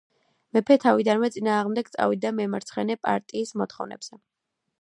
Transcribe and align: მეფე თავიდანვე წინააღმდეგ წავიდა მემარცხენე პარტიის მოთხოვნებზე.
მეფე 0.55 0.77
თავიდანვე 0.85 1.29
წინააღმდეგ 1.35 1.93
წავიდა 1.97 2.33
მემარცხენე 2.39 2.99
პარტიის 3.07 3.55
მოთხოვნებზე. 3.63 4.23